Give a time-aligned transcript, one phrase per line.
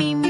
[0.00, 0.29] me,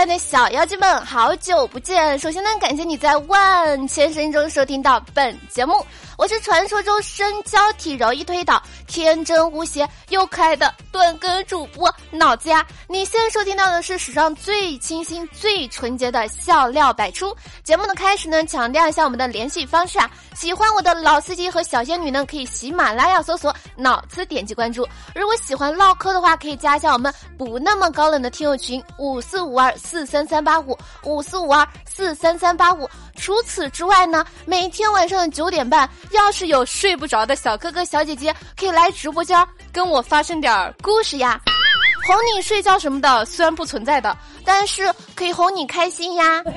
[0.00, 2.18] 亲爱的小妖精们，好久不见！
[2.18, 5.84] 首先呢，感谢你在万千声音中收听到本节目。
[6.16, 12.66] 我是传说中身娇体柔一推倒、天真无邪又可爱的短歌主播脑子呀！
[12.88, 17.34] 你现在收听到的是史上最清新、最纯洁的笑料百出。
[17.62, 20.10] 节目的开始呢，强调一下我们的联系方式啊！
[20.34, 24.86] 喜欢我的老司机和小仙女呢，可以喜马拉雅搜索“脑子”，点击关注。
[25.14, 27.90] 如果喜欢唠嗑的话，可以加一下我们不那么？
[27.90, 32.88] 高冷的听友群五四五二四三三八五五四五二四三三八五。
[33.16, 39.36] 除此之外呢，每天晚上九点半，要是有睡不着的小哥哥小姐姐，可以来直播间
[39.72, 41.40] 跟我发生点故事呀。
[42.06, 46.40] 哄你睡觉什么的虽然不存在的，但是可以哄你开心呀。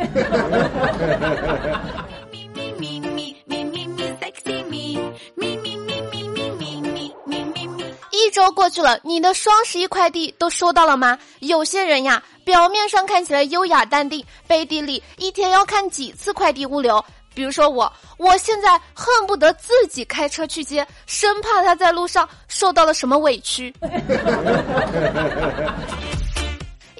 [8.11, 11.17] 一周过去了，你的双十一快递都收到了吗？
[11.39, 17.03] 有些人呀，表面上看起来优雅淡定，背地里一天要看几次快递物流。
[17.35, 23.73] 比如说我，我现在恨不得自己开车去接，生怕他在路上受到了什么委屈。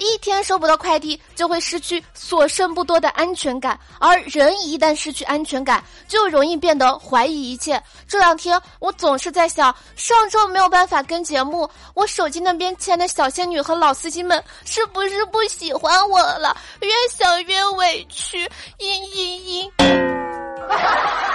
[0.04, 7.82] 一天收不到快递，就会失去所剩不多的安全感，而人一旦失去安全感，就容易变得怀疑一切。
[8.06, 16.56] 这两天我总是在想，上周没有办法跟节目，我手机那边亲爱的小仙女和老司机们是不是不喜欢我了？
[16.80, 18.46] 越想越委屈，
[18.78, 21.33] 嘤嘤嘤。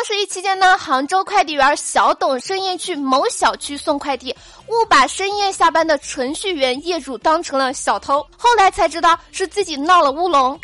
[0.00, 4.34] 双十一期间呢，杭州快递员小董深夜去某小区送快递，
[4.68, 10.58] 误把深夜下班的程序员业主当成了小偷，后来才知道是自己闹了乌龙。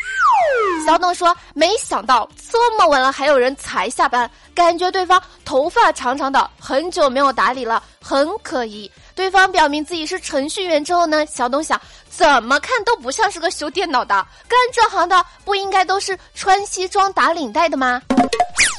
[0.83, 14.15] 小董说：“没想到这么晚了还有人才下班，感觉对方头发长长的，很久没有打理了，很可疑。”对方表明自己是程序员之后呢，小董想，怎么看都不像是个修电脑的，
[14.47, 18.01] 干这行的不应该都是穿西装打领带的吗？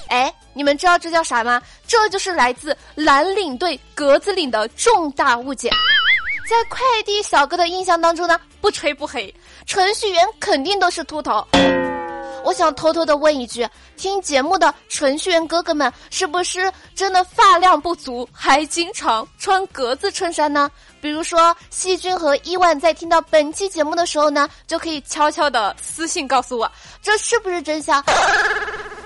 [0.09, 1.63] 哎，你们知道这叫啥吗？
[1.87, 5.71] 这就是来自蓝领对格子领的重大误解。
[6.51, 9.33] 在快递小哥的印象当中呢，不吹不黑，
[9.67, 11.47] 程序员肯定都是秃头。
[12.43, 20.69] 我想偷偷的问一句：听节目的程序员哥哥们，是不是真的发量不足，还经常穿格子衬衫呢？
[21.01, 26.69] 比如说，细菌和伊万在听到本期节目的时候呢，就可以悄悄的私信告诉我，
[27.01, 28.03] 这是不是真相？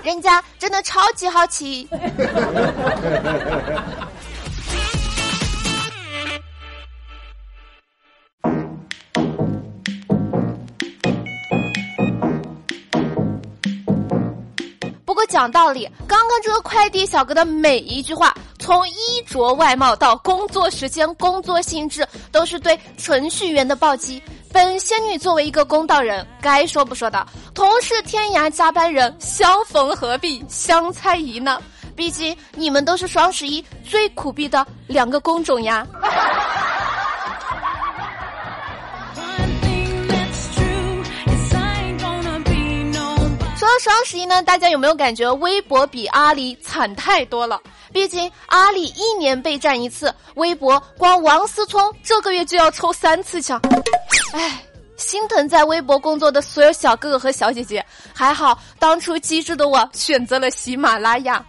[0.03, 1.87] 人家真的超级好奇。
[15.05, 18.93] 不过讲道理，刚刚这个快递小哥的每一句话，从衣
[19.25, 24.21] 着外貌到工作时间、工作性质，都是对程序员的暴击。
[24.51, 27.25] 本仙女作为一个公道人，该说不说的。
[27.53, 31.61] 同是天涯加班人，相逢何必相猜疑呢？
[31.95, 35.85] 毕竟你们都是双十一最苦逼的两个工种呀。
[43.55, 47.61] 说到双十一呢，大家有没有感觉微博比阿里惨太多了？
[47.93, 53.61] 毕竟阿里一年备战一次，微博光王思聪这个月就要抽三次奖。
[54.33, 54.65] 唉，
[55.03, 57.85] 心疼在微博工作的所有小哥哥和小姐姐。
[58.13, 61.43] 还好当初机智的我选择了喜马拉雅。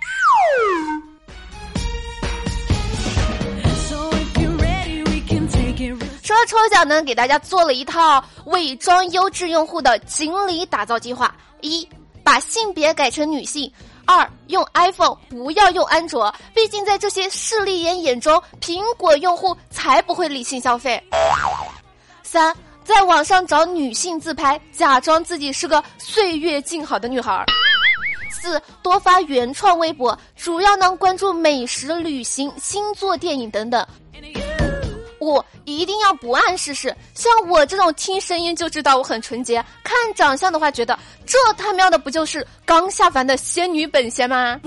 [6.23, 11.87] 说到抽奖呢，给大家做了一套伪装优质用户的锦鲤打造计划：一，
[12.25, 13.71] 把性别改成女性；
[14.07, 20.99] 二，用 iPhone 不要用安卓，毕竟在这些势利眼眼中，苹果用户才不会理性消费；
[22.23, 27.47] 三，在网上找女性自拍，假装自己是个岁月静好的女孩儿。
[28.31, 33.85] 四多发原创微博，主要呢关注美食、旅行、星座、电影等等。
[35.21, 44.61] 五一定要不谙世事，像我这种听声音就知道我很纯洁，看长相的话觉得这他喵的不就是刚下凡的仙女本仙吗？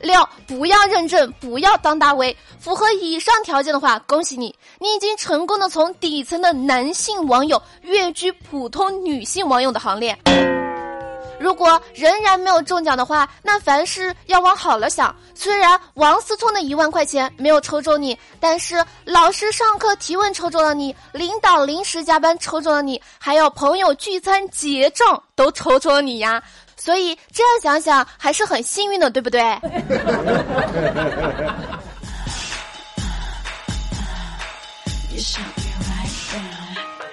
[0.00, 10.16] 六不要认证，不要当大 V，符合以上条件的话，恭喜你，你已经成功的从底层的男性网友跃居普通女性网友的行列。
[11.40, 15.14] 如果仍然没有中奖的话，那凡事要往好了想。
[15.36, 26.42] 虽然王思聪的一万块钱没有抽中你，但是老师上课提问抽中了你，领导临时加班抽中了你，还有朋友聚餐结账都抽中了你呀。
[26.78, 29.42] 所以这样想想还是很幸运的，对不对？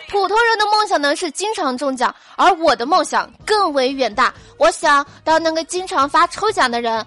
[0.09, 7.06] 普通人的梦想呢是经常中奖，而我的梦想更为远大，我想当那个经常发抽奖的人。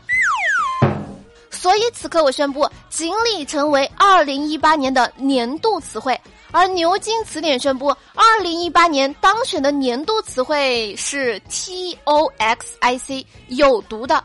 [1.51, 14.23] 所以此刻我宣布，锦鲤成为二零一八年的年度词汇，而牛津词典宣布，二零一八年当选的年度词汇是 toxic，有毒的。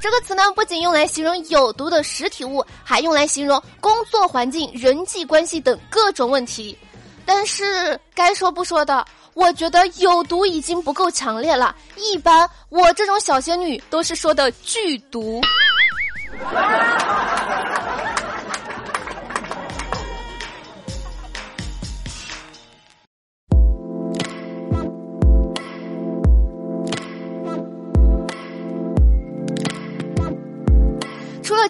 [0.00, 6.76] 这个词呢，不仅用来形容有毒的实体物，还用来形容工作环境、人际关系等各种问题。
[7.26, 11.74] 但是该说不说的，我觉得有毒已经不够强烈了。
[11.96, 15.40] 一般我这种小仙女都是说的剧毒。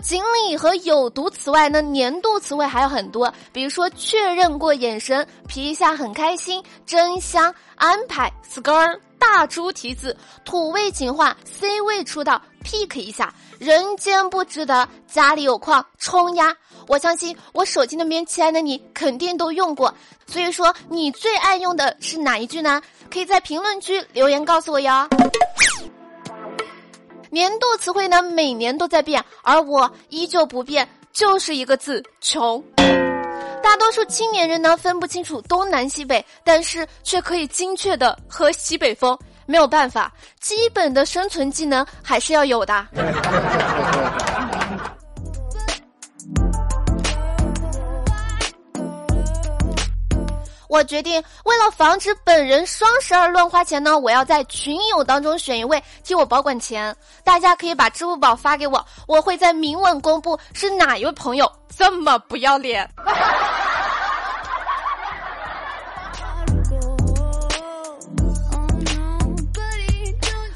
[0.05, 10.15] 锦鲤和有毒词外呢，年度词汇还有很多，比如说确认过眼神、皮一下很开心、真香、安排、skr、大猪蹄子、
[10.45, 16.55] 土味情话、C 位出道、pick 一下、人间不值得、家里有矿、冲压。
[16.87, 19.95] 我相信我手机那边亲爱的你肯定都用过，
[20.27, 22.83] 所以说你最爱用的是哪一句呢？
[23.11, 25.09] 可以在评论区留言告诉我哟。
[27.35, 32.63] 年度词汇呢，每年都在变，而我依旧不变，就是一个字：穷。
[33.61, 39.19] 大多数青年人呢，分不清楚东南西北，但是却可以精确的喝西北风。
[39.47, 42.87] 没有办法，基本的生存技能还是要有的。
[50.75, 56.95] 我决定，为了防止本人双十二乱花钱呢，我要在群友当中选一位替我保管钱。
[57.23, 61.49] 大家可以把支付宝发给我，我会在明晚公布是哪一位朋友。
[61.77, 62.91] 这么不要脸！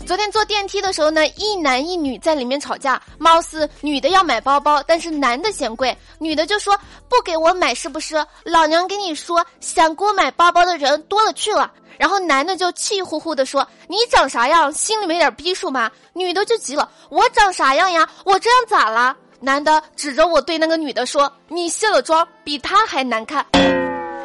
[0.09, 6.75] 昨天坐电梯的时候呢，一男一女在里面吵架，貌似女的要买包包，但是男的嫌贵，女的就说
[7.11, 8.17] 不给我买是不是？
[8.43, 11.71] 老娘跟你说，想给我买包包的人多了去了。
[11.99, 14.73] 然后男的就气呼呼的说：“你长啥样？
[14.73, 18.09] 心里没点逼数吗？”女的就急了：“我长啥样呀？
[18.25, 23.45] 我这样咋了？”男的指着我对那个女的说：“你卸了妆，比他还难看。”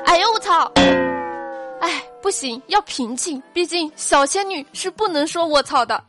[0.08, 0.72] 哎呦我操！
[1.84, 6.02] 哎，不行，要平静，毕竟小仙女是不能说我操的。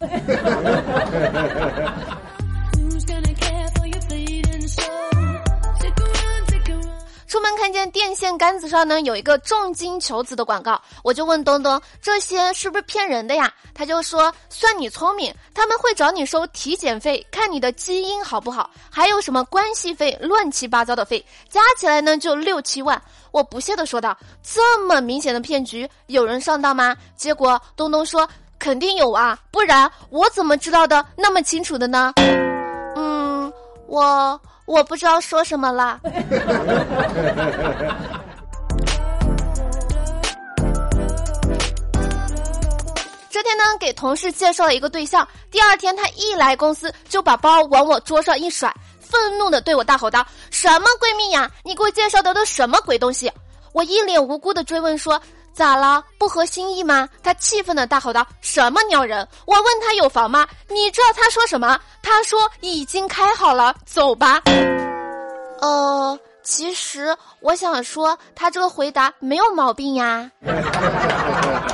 [7.45, 13.53] 出门看见电线杆子上呢有一个重金求子的广告，我就问东东这些是不是骗人的呀？
[13.75, 23.01] 他就说算你聪明，他们会找你收体检费，看你的基因好不好，还有什么关系费，乱七八糟的费，加起来呢就六七万。
[23.31, 28.27] 我不屑的说道：“这么明显的骗局，有人上当吗？”结果东东说
[28.59, 32.15] ：“肯定有啊，不然我怎么知道的那么清楚的呢？”
[32.97, 33.53] 嗯，
[33.87, 36.01] 我我不知道说什么了。
[43.31, 48.75] 这天呢，给同事介绍了一个对象，第二天他一来公司就把包往我桌上一甩。
[49.01, 51.51] 愤怒的对我大吼道：“什么闺蜜呀？
[51.63, 53.31] 你给我介绍的都什么鬼东西？”
[53.73, 55.21] 我一脸无辜的追问说
[55.55, 56.05] ：“咋了？
[56.19, 59.27] 不合心意吗？”他气愤的大吼道：“什么鸟人？
[59.47, 60.47] 我问他有房吗？
[60.69, 61.81] 你知道他说什么？
[62.03, 64.43] 他说已经开好了，走吧。”
[65.63, 70.31] 呃，其实我想说，他这个回答没有毛病呀。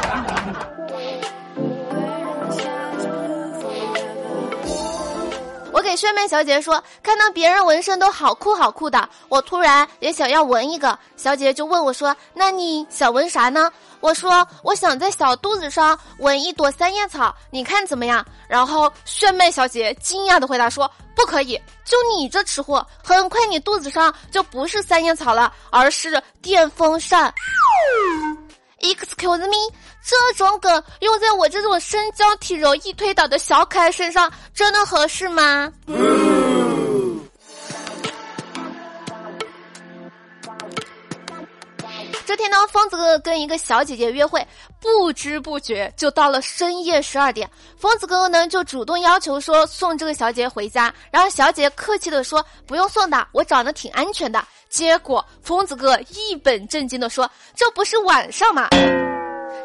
[5.72, 10.98] 我给炫妹小姐说，看到别人纹身都好酷好酷的，我突然也想要纹一个。
[11.16, 27.32] 小姐就问我说：“那你想纹啥呢？”我说：“我想在小肚子上纹一朵三叶草，你看怎么样？”然后炫妹小姐惊讶的回答说：“不可以，就你这吃货，很快你肚子上就不是三叶草了，而是电风扇。”
[28.80, 35.70] Excuse me，这种梗用在我这种身娇体柔、易推倒的小可爱身上，真的合适吗？
[42.30, 44.46] 这天呢，疯子哥哥跟一个小姐姐约会，
[44.80, 47.50] 不知不觉就到了深夜十二点。
[47.76, 54.40] 疯子哥哥呢就主动要求说送这个小姐姐回家，然后小姐客气的说不用送的，我长得挺安全的。
[54.68, 58.68] 结果疯子哥一本正经的说这不是晚上吗？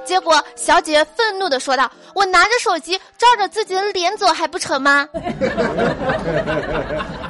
[0.04, 5.08] 结果小姐姐愤怒的说道：“我拿着手机照着自己的脸走还不成吗？”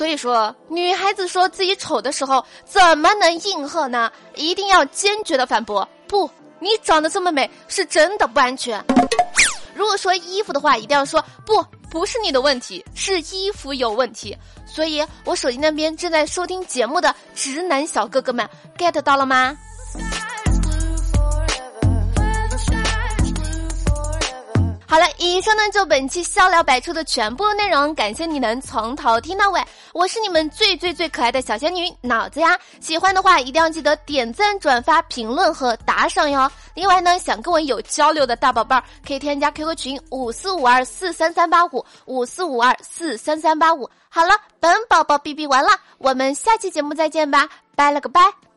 [0.00, 4.10] 所以说，女孩子说自己丑的时候，怎么能应和呢？
[4.34, 8.82] 一定要坚决的反驳：不，你长得这么美，是真的不安全。
[9.74, 14.34] 如果说衣服的话，一定要说不，不是你的问题，是衣服有问题。
[14.66, 19.54] 所以我手机那边正在收听节目的直男小哥哥们，get 到了吗？
[25.22, 29.62] 以上呢就本期笑料百出的全部内容，感谢你能从头听到尾。
[29.92, 36.50] 我是你们最最最可爱的小仙女脑子呀，喜欢的话一定要记得点赞、转发、评论和打赏哟。
[36.72, 43.86] 另外呢，想跟我有交流的大宝贝儿，可以添加 QQ 群五四五二四三三八五五四五二四三三八五。
[44.08, 47.46] 好了，本宝宝哔哔完了，我们下期节目再见吧，
[47.76, 48.49] 拜了个拜。